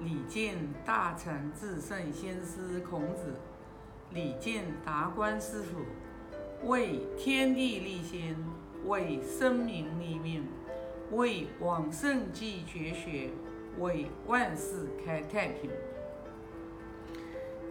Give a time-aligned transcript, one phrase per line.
[0.00, 3.34] 礼敬大成至圣先师孔子，
[4.12, 8.36] 礼敬达观师傅，为天地立心，
[8.84, 10.46] 为生民立命，
[11.10, 13.30] 为往圣继绝学，
[13.78, 15.68] 为万世开太平。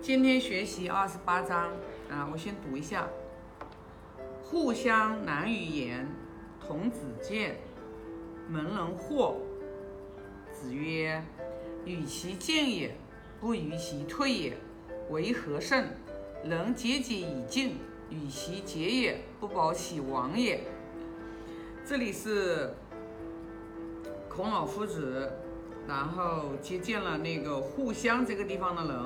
[0.02, 1.72] 今天学习二十八章
[2.12, 3.08] 啊，我先读一下：
[4.44, 6.06] 互相难语言，
[6.60, 7.56] 童子见，
[8.50, 9.36] 门人惑。
[10.52, 11.24] 子曰。
[11.88, 12.94] 与其进也，
[13.40, 14.58] 不与其退也，
[15.10, 15.86] 为何胜？
[16.44, 17.78] 人节节以进，
[18.10, 20.62] 与其节也，不保其亡也。
[21.86, 22.74] 这里是
[24.28, 25.32] 孔老夫子，
[25.88, 29.02] 然后接见了那个互相这个地方的人，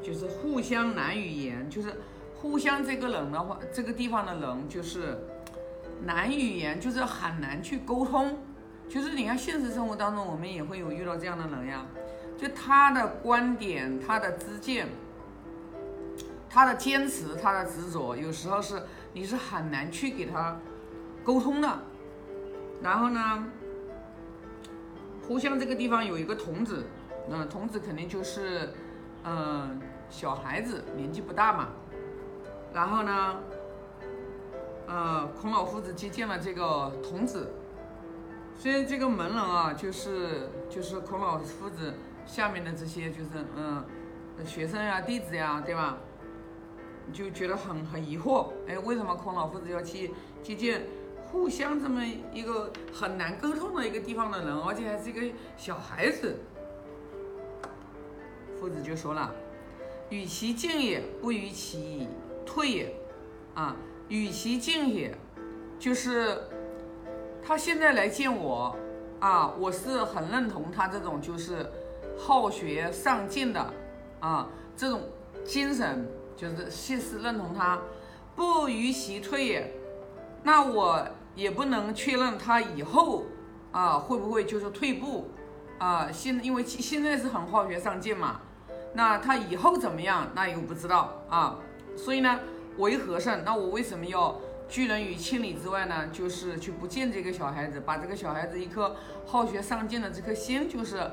[0.00, 1.92] 就是互相难语言，就是
[2.36, 5.18] 互相这个人的话，这个地方的人就是
[6.04, 8.38] 难语言，就是很难去沟通。
[8.88, 11.84] 就是你看现实生活当中，我们也会有遇到这样的人呀，
[12.38, 14.88] 就他的观点、他的知见、
[16.48, 20.58] 他的坚持、他的执着，有时候是你是很难去给他
[21.22, 21.68] 沟通的。
[22.82, 23.44] 然后呢，
[25.26, 26.86] 互相这个地方有一个童子，
[27.28, 28.72] 嗯，童子肯定就是
[29.24, 31.68] 嗯小孩子，年纪不大嘛。
[32.72, 33.36] 然后呢，
[34.86, 37.52] 呃，孔老夫子接见了这个童子。
[38.58, 41.94] 所以这个门人啊，就是就是孔老夫子
[42.26, 43.84] 下面的这些，就是嗯，
[44.44, 45.96] 学生呀、弟子呀，对吧？
[47.12, 50.10] 就觉得很很疑惑，哎，为什么孔老夫子要去
[50.42, 50.82] 接见
[51.30, 55.22] 互相这么一个很难沟通的一个地方的人，而且还是一个
[55.56, 56.40] 小孩子？
[58.58, 59.32] 夫子就说了
[60.10, 62.08] ：“与其进也，不与其
[62.44, 62.92] 退也。”
[63.54, 63.76] 啊，
[64.08, 65.16] 与其进也，
[65.78, 66.40] 就是。
[67.42, 68.76] 他现在来见我，
[69.20, 71.66] 啊，我是很认同他这种就是
[72.18, 73.72] 好学上进的，
[74.20, 75.02] 啊，这种
[75.44, 77.78] 精神，就是细是认同他，
[78.36, 79.72] 不逾其退也。
[80.42, 83.24] 那我也不能确认他以后
[83.72, 85.30] 啊会不会就是退步，
[85.78, 88.40] 啊，现因为现在是很好学上进嘛，
[88.92, 91.58] 那他以后怎么样，那又不知道啊。
[91.96, 92.38] 所以呢，
[92.76, 94.38] 为和尚，那我为什么要？
[94.68, 101.10] 拒人于千里之外呢，就是去不见这个小孩子，把这个小孩子一颗好学上进的这颗心，就是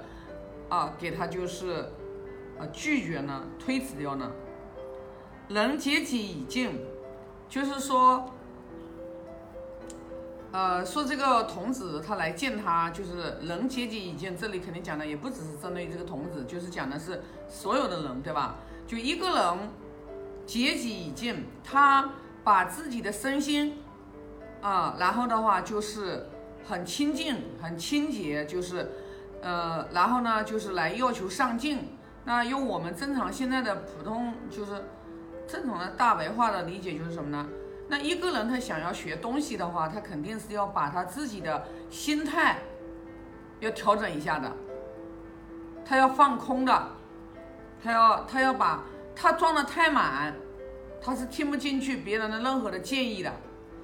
[0.67, 1.89] 啊，给他就是
[2.59, 4.29] 啊拒绝呢，推辞掉呢。
[5.47, 6.81] 人皆己已尽，
[7.47, 8.29] 就是说，
[10.51, 14.35] 呃，说这个童子他来见他，就是人皆己已尽。
[14.35, 18.55] 这里肯定讲的也不只是针对这个童子，就是讲的是所有的人，对吧？
[18.85, 19.69] 就一个人
[20.45, 22.09] 节己已尽，他。
[22.45, 23.79] 把自己的身心，
[24.61, 26.29] 啊，然后的话就是
[26.63, 28.89] 很清净、很清洁，就是，
[29.41, 31.97] 呃，然后呢就是来要求上进。
[32.23, 34.85] 那用我们正常现在的普通就是
[35.47, 37.47] 正常的大白话的理解就是什么呢？
[37.87, 42.59] 那一个人他想要学东西的话，他肯定是要把他自己的心态
[43.59, 44.51] 要调整一下的，
[45.83, 46.89] 他要放空的，
[47.83, 48.83] 他要他要把
[49.15, 50.31] 他装的太满。
[51.01, 53.33] 他是听不进去别人的任何的建议的，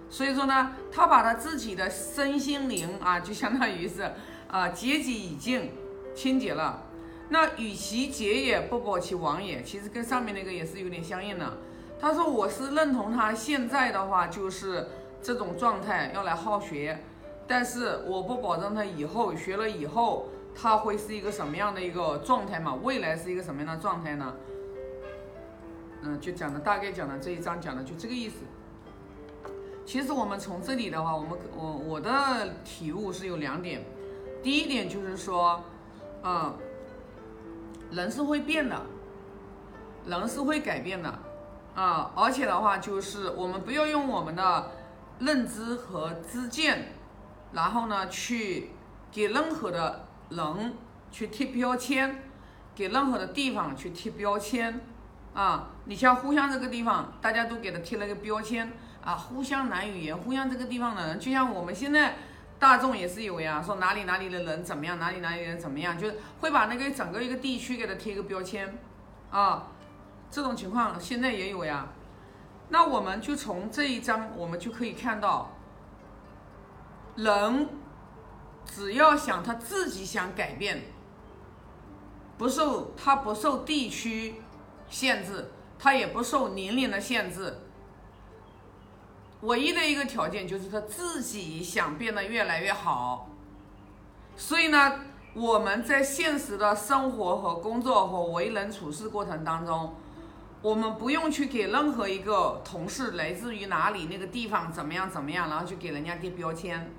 [0.10, 4.12] 所以说呢，他把他自己的身心灵啊，就相当于是
[4.48, 5.72] 啊，节己已尽，
[6.16, 6.84] 清洁了。
[7.30, 9.64] 那与其节也，不保其亡也。
[9.64, 11.58] 其实跟上面那个也是有点相应的。
[12.00, 14.88] 他说我是认同他现在的话就是
[15.22, 17.04] 这种状态，要来好学，
[17.48, 22.76] 但是我不保证他以后学了以后他会是一个什么样的一个状态嘛？
[22.84, 24.36] 未来是一个什么样的状态呢？
[26.04, 28.38] 嗯，就讲的大概讲的这一章讲的就这个意思。
[29.86, 33.84] 其实我们从这里的话，我们我我的体悟是有两点。
[34.42, 35.64] 第一点就是说，
[36.24, 36.58] 嗯，
[37.92, 38.82] 人是会变的，
[40.06, 41.20] 人是会改变的，
[41.76, 44.72] 啊，而且的话就是我们不要用我们的
[45.20, 46.94] 认知和知见，
[47.52, 48.70] 然后呢去
[49.12, 50.74] 给任何的人
[51.12, 52.24] 去贴标签，
[52.74, 54.80] 给任何的地方去贴标签。
[55.34, 58.70] 啊，你像互相这个地方，大家都给他贴了个标签
[59.02, 62.16] 啊，互相难语言，互相这个地方的人，就像我们现在
[62.60, 68.78] 大众也是有呀，说哪里哪里的人怎么样，哪里哪里人怎么样，就是会把那个整个一个地区给他贴个标签
[69.32, 69.68] 啊，
[70.30, 71.88] 这种情况现在也有呀。
[72.68, 75.52] 那我们就从这一章，我们就可以看到，
[77.16, 77.70] 人
[78.66, 80.82] 只要想他自己想改变，
[82.38, 84.36] 不受他不受地区。
[84.92, 85.50] 限制，
[85.80, 87.58] 他也不受年龄的限制。
[89.42, 93.30] 唯一的一个条件就是他自己想变得越来越好。
[94.38, 95.00] 所以呢，
[95.34, 99.96] 我们在现实的生活和工作和为人处事过程当中，
[100.62, 106.94] 我们不用去给任何一个同事来自于哪里、那个地方怎么样怎么样，然后去给人家贴标签。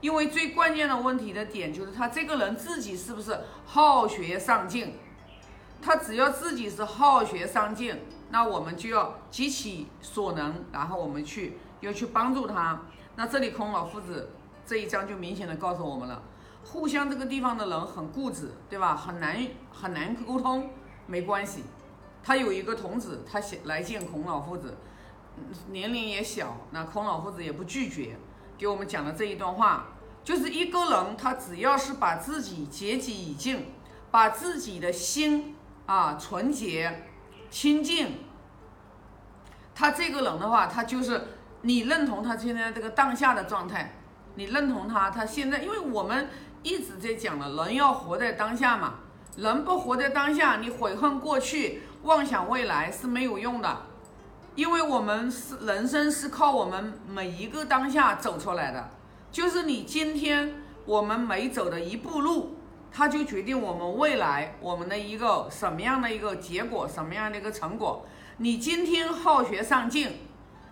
[0.00, 4.94] 因为最关键的问题的点就是他这个人自己是不是好学上进。
[5.80, 7.96] 他只要自己是好学上进，
[8.30, 12.82] 那我们就要极其所能，然后我们去要去帮助他。
[13.14, 14.30] 那这里孔老夫子
[14.66, 16.22] 这一章就明显的告诉我们了，
[16.64, 18.96] 互相这个地方的人很固执，对吧？
[18.96, 19.36] 很难
[19.70, 20.70] 很难沟通，
[21.06, 21.62] 没关系。
[22.24, 24.76] 他有一个童子，他想来见孔老夫子，
[25.70, 28.16] 年龄也小，那孔老夫子也不拒绝，
[28.58, 29.86] 给我们讲了这一段话，
[30.24, 33.66] 就是一个人他只要是把自己竭己以尽，
[34.10, 35.55] 把自己的心。
[35.86, 37.04] 啊，纯洁、
[37.48, 38.18] 清净，
[39.74, 41.28] 他这个人的话，他就是
[41.62, 43.94] 你认同他现在这个当下的状态，
[44.34, 46.28] 你认同他，他现在，因为我们
[46.64, 48.94] 一直在讲了，人要活在当下嘛，
[49.36, 53.82] 人不活在当下，你悔恨过去、妄想未来是没有用的，
[54.56, 58.90] 因为我们是人生是靠我们每一个当下走出来的，
[59.30, 60.54] 就是你今天
[60.84, 62.55] 我们每走的一步路。
[62.96, 68.06] 它就决定我们未来我们的一个什么样的一个结果，什么样的一个成果。
[68.38, 70.20] 你今天好学上进，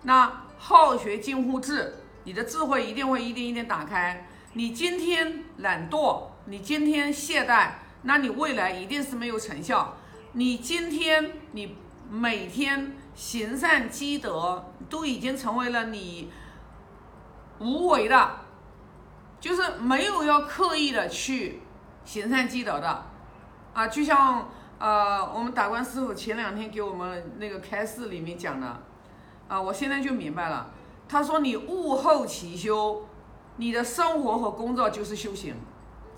[0.05, 4.27] 那好学近乎智，你的智慧一定会一点一点打开。
[4.55, 7.73] 你今天懒惰，你今天懈怠，
[8.05, 9.99] 那你未来一定是没有成效。
[10.33, 11.77] 你今天你
[12.09, 16.31] 每天行善积德，都已经成为了你
[17.59, 18.31] 无为的，
[19.39, 21.61] 就是没有要刻意的去。
[22.05, 23.03] 行善积德的，
[23.73, 24.49] 啊，就像
[24.79, 28.83] 呃，我们打官师傅前两天给我们那个开示里面讲的，
[29.49, 30.71] 啊，我现在就明白了。
[31.09, 33.07] 他说你悟后起修，
[33.57, 35.55] 你的生活和工作就是修行，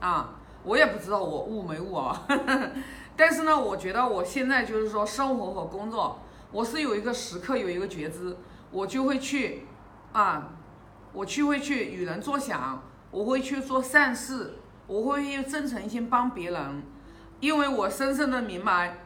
[0.00, 0.35] 啊，
[0.65, 2.27] 我也不知道我悟没悟啊，
[3.17, 6.19] 但是呢，我觉得我现在就是说生活和工作，
[6.50, 8.37] 我是有一个时刻有一个觉知，
[8.71, 9.67] 我就会去，
[10.12, 10.50] 啊，
[11.12, 14.59] 我去会去与人作想，我会去做善事。
[14.87, 16.83] 我会用真诚心帮别人，
[17.41, 18.99] 因为我深深的明白，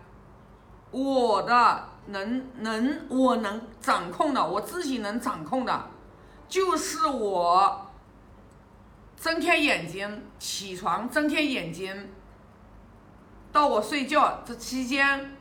[0.90, 5.86] 我的能能我能掌控的，我自己能掌控的，
[6.48, 7.86] 就是我
[9.16, 12.10] 睁开眼睛起床，睁开眼睛
[13.50, 15.34] 到我睡觉这期间，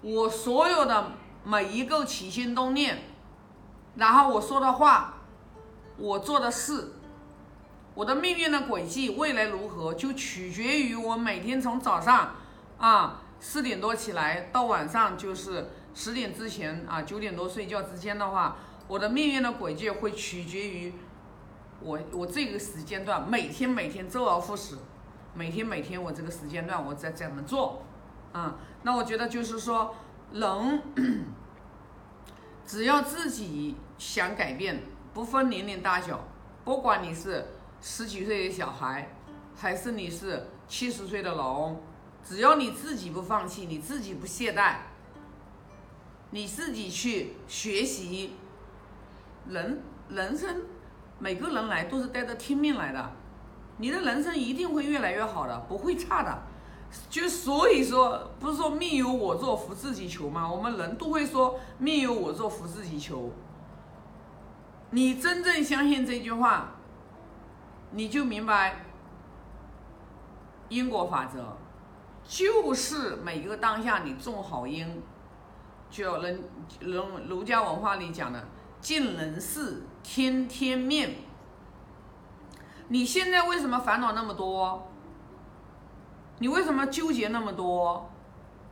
[0.00, 1.12] 我所有的
[1.44, 2.98] 每一个起心动念，
[3.94, 5.14] 然后我说的话，
[5.96, 6.94] 我做的事。
[7.94, 12.36] 我的命运的轨迹，未来如何，就取决于我每天从早上
[12.78, 18.56] 啊四点多起来到晚上就是十点之前啊九点多睡觉之间的话，
[18.88, 20.94] 我的命运的轨迹会取决于
[21.80, 24.78] 我我这个时间段每天每天周而复始，
[25.34, 27.82] 每天每天我这个时间段我在怎么做
[28.32, 28.56] 啊？
[28.84, 29.94] 那我觉得就是说，
[30.32, 30.82] 人
[32.64, 36.24] 只要自己想改变，不分年龄大小，
[36.64, 37.44] 不管你是。
[37.84, 39.08] 十几岁的小孩，
[39.56, 41.80] 还是你是七十岁的老翁，
[42.24, 44.76] 只要你自己不放弃，你自己不懈怠，
[46.30, 48.36] 你自己去学习，
[49.48, 50.62] 人人生
[51.18, 53.10] 每个人来都是带着天命来的，
[53.78, 56.42] 你的人生一定会越来越好的，不会差的。
[57.10, 60.48] 就所以说，不是说命由我做，福自己求吗？
[60.48, 63.32] 我们人都会说命由我做，福自己求。
[64.90, 66.74] 你真正相信这句话？
[67.92, 68.76] 你就明白
[70.68, 71.56] 因果法则，
[72.24, 75.02] 就是每个当下你种好因，
[75.90, 76.42] 就人
[76.80, 78.42] 人儒家文化里讲的
[78.80, 81.16] 尽人事听天命。
[82.88, 84.88] 你现在为什么烦恼那么多？
[86.38, 88.10] 你为什么纠结那么多？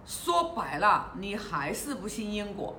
[0.06, 2.74] 说白了，你还是不信因果，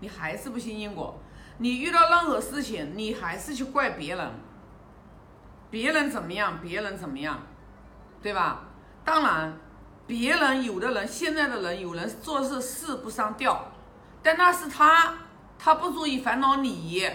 [0.00, 1.18] 你还是不信因果。
[1.56, 4.30] 你遇到任何事情，你还是去怪别人。
[5.70, 7.40] 别人怎么样，别人怎么样，
[8.22, 8.64] 对吧？
[9.04, 9.58] 当然，
[10.06, 13.70] 别人有的人，现在的人，有人做事事不上调，
[14.22, 15.14] 但那是他，
[15.58, 17.08] 他不足以烦恼你。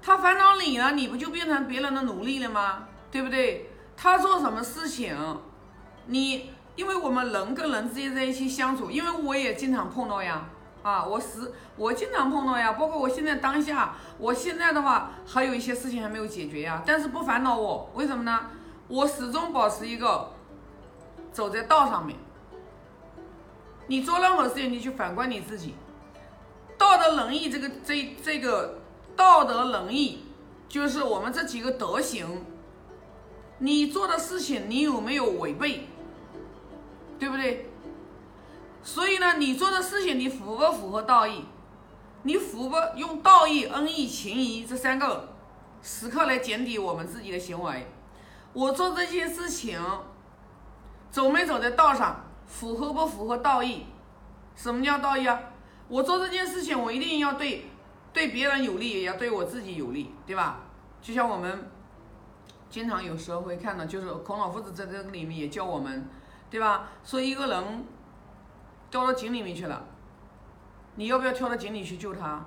[0.00, 2.86] 他烦恼你了，你不就变成别人的奴隶了吗？
[3.10, 3.70] 对不对？
[3.96, 5.16] 他做什么事情，
[6.06, 10.44] 你，因为我们人跟人之间在一起相处，因为我也经常碰到呀。
[10.84, 18.50] 啊，我是我经常碰到呀，包括我现在当下，我现在的话还有一些事情还没有解决呀，但是不烦恼我，为什么呢？
[18.88, 20.30] 我始终保持一个
[21.32, 22.18] 走在道上面。
[23.86, 25.74] 你做任何事情，你去反观你自己，
[26.76, 28.80] 道德仁义这个这这个
[29.16, 30.26] 道德仁义，
[30.68, 32.44] 就是我们这几个德行，
[33.56, 35.88] 你做的事情你有没有违背，
[37.18, 37.70] 对不对？
[38.84, 41.46] 所以呢，你做的事情你符不符合道义？
[42.22, 45.34] 你符不用道义、恩义、情义这三个
[45.82, 47.86] 时刻来检点我们自己的行为？
[48.52, 49.80] 我做这件事情
[51.10, 53.86] 走没走在道上，符合不符合道义？
[54.54, 55.40] 什么叫道义啊？
[55.88, 57.66] 我做这件事情，我一定要对
[58.12, 60.60] 对别人有利，也要对我自己有利，对吧？
[61.02, 61.70] 就像我们
[62.70, 66.08] 经常有时候会看到，就是孔老夫子在这个里面也教我们，
[66.50, 66.88] 对吧？
[67.02, 67.84] 说一个人
[68.90, 69.84] 掉到井里面去了。
[70.96, 72.44] 你要不要跳到井里去救他？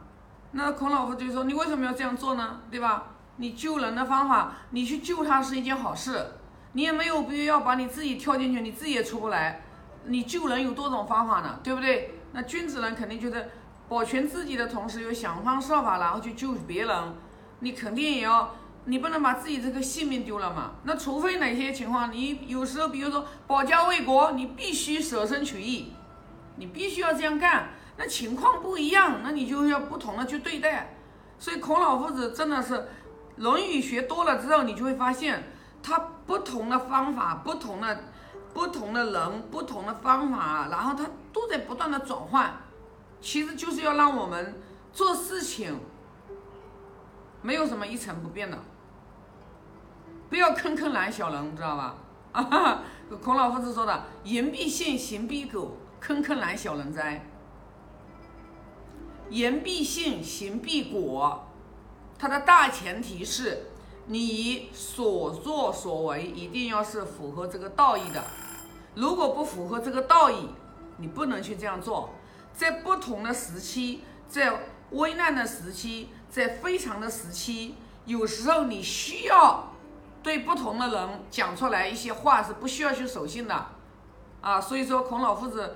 [0.51, 2.61] 那孔老夫就说：“你为什么要这样做呢？
[2.71, 3.07] 对吧？
[3.35, 6.33] 你救人的方法，你去救他是一件好事，
[6.71, 9.61] 你也没有必要把你自己跳进去，你自己也出不来。
[10.05, 12.15] 你救人有多种方法呢，对不对？
[12.31, 13.49] 那君子人肯定觉得
[13.89, 17.15] 保全自己的同时，又想方设法然后去救别人，
[17.59, 20.71] 你肯定也要，你不能把自己这个性命丢了嘛。
[20.83, 25.91] 那除非哪些情况，你有时候比如说保家卫国，你必须舍身取义，
[26.57, 30.95] 你必须要这样干。”那情况不一样，那你就要不同的去对待。
[31.39, 32.73] 所以孔老夫子真的是
[33.37, 35.97] 《论语》学多了之后，你就会发现他
[36.27, 38.03] 不同的方法、不同的
[38.53, 42.53] 不同的人、不同的方法，然后他都在不断的转换，
[43.19, 44.61] 其实就是要让我们
[44.93, 45.79] 做事情
[47.41, 48.57] 没有什么一成不变的，
[50.29, 51.95] 不要坑坑懒小人，知道吧？
[52.31, 52.83] 啊，
[53.23, 57.25] 孔老夫子说的“言必信，行必果，坑坑来小人哉”。
[59.29, 61.49] 言必信，行必果，
[62.17, 63.65] 它的大前提是
[64.05, 68.23] 你所作所为一定要是符合这个道义的。
[68.95, 70.47] 如果不符合这个道义，
[70.95, 72.11] 你不能去这样做。
[72.53, 74.61] 在不同的时期，在
[74.91, 77.75] 危难的时期，在非常的时期，
[78.05, 79.73] 有时候你需要
[80.23, 83.65] 对不同的人讲出来一些话是不需要去守信的
[84.39, 84.61] 啊。
[84.61, 85.75] 所以说，孔老夫子。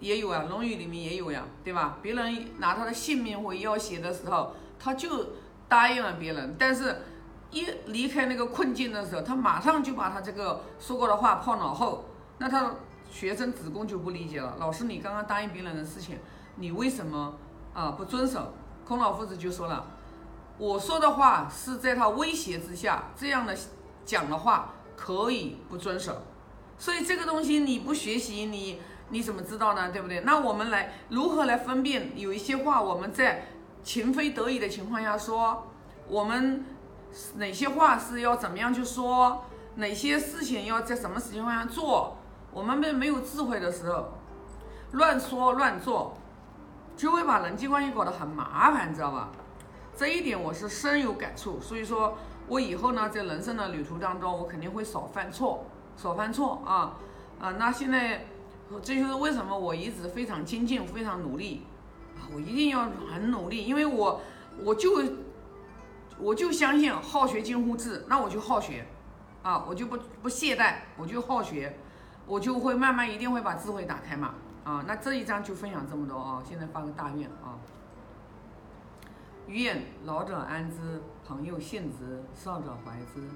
[0.00, 1.98] 也有啊，《论语》里面也有呀，对吧？
[2.00, 5.30] 别人拿他的性命为要挟的时候，他就
[5.68, 6.54] 答应了别人。
[6.56, 7.02] 但是，
[7.50, 12.04] 一离开那个困境的时候，他马上就把他这个说过的话抛脑后。
[12.38, 12.74] 那他
[13.10, 16.16] 学生子贡就不理解了，老师，你刚刚答应别人的事情，
[16.54, 17.34] 你为什么
[17.74, 18.54] 啊不遵守？
[18.86, 19.84] 孔老夫子就说了，
[20.58, 23.56] 我说的话是在他威胁之下这样的
[24.04, 26.22] 讲的话，可以不遵守。
[26.78, 28.80] 所以这个东西你不学习，你。
[29.10, 29.90] 你怎么知道呢？
[29.90, 30.20] 对不对？
[30.20, 32.12] 那我们来如何来分辨？
[32.14, 33.46] 有一些话我们在
[33.82, 35.66] 情非得已的情况下说，
[36.08, 36.64] 我们
[37.36, 39.44] 哪些话是要怎么样去说？
[39.76, 42.18] 哪些事情要在什么情况下做？
[42.52, 44.08] 我们没没有智慧的时候，
[44.92, 46.16] 乱说乱做，
[46.96, 49.30] 就会把人际关系搞得很麻烦，你知道吧？
[49.96, 51.58] 这一点我是深有感触。
[51.60, 55.64] 所以说我以后呢，在人生的旅途当中，我肯定会少犯错，
[55.96, 56.96] 少犯错啊
[57.40, 57.52] 啊！
[57.58, 58.26] 那现在。
[58.82, 61.62] 这就是为什么我一直非常精进、非常努力
[62.16, 62.28] 啊！
[62.32, 64.20] 我一定要很努力，因为我
[64.62, 65.02] 我就
[66.18, 68.86] 我就相信好学近乎智，那我就好学
[69.42, 71.78] 啊，我就不不懈怠，我就好学，
[72.26, 74.34] 我就会慢慢一定会把智慧打开嘛
[74.64, 74.84] 啊！
[74.86, 76.42] 那这一章就分享这么多啊！
[76.46, 77.56] 现在发个大愿啊！
[79.46, 83.26] 愿老者安之，朋友信之，少者怀之。